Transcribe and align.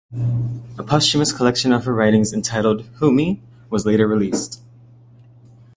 A 0.79 0.83
posthumous 0.83 1.31
collection 1.31 1.71
of 1.71 1.85
her 1.85 1.93
writings, 1.93 2.33
entitled 2.33 2.81
"Who 2.95 3.11
Me?," 3.11 3.39
was 3.69 3.85
later 3.85 4.07
released. 4.07 4.59